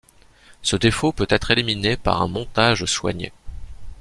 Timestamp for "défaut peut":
0.75-1.27